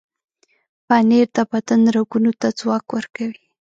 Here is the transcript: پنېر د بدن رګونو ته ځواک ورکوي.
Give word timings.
پنېر 0.87 1.27
د 1.35 1.37
بدن 1.51 1.81
رګونو 1.95 2.31
ته 2.39 2.47
ځواک 2.59 2.85
ورکوي. 2.95 3.39